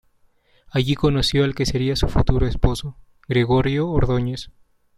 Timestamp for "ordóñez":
3.87-4.49